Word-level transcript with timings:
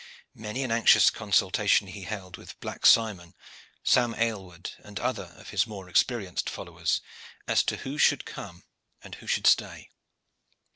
Many 0.33 0.63
an 0.63 0.71
anxious 0.71 1.11
consultation 1.11 1.85
he 1.85 2.01
held 2.05 2.35
with 2.35 2.59
Black 2.59 2.87
Simon, 2.87 3.35
Sam 3.83 4.15
Aylward, 4.17 4.71
and 4.79 4.99
other 4.99 5.31
of 5.37 5.49
his 5.51 5.67
more 5.67 5.87
experienced 5.87 6.49
followers, 6.49 7.01
as 7.47 7.61
to 7.65 7.77
who 7.77 7.99
should 7.99 8.25
come 8.25 8.63
and 9.03 9.13
who 9.13 9.27
should 9.27 9.45
stay. 9.45 9.91